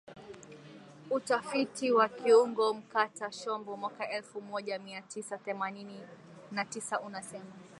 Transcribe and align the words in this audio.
Utafiti 1.09 1.91
wa 1.91 2.09
kiungo 2.09 2.73
mkata 2.73 3.31
shombo 3.31 3.77
mwaka 3.77 4.09
elfu 4.09 4.41
moja 4.41 4.79
mia 4.79 5.01
tisa 5.01 5.37
themanini 5.37 5.99
na 6.51 6.65
tisa 6.65 6.99
unasema 6.99 7.51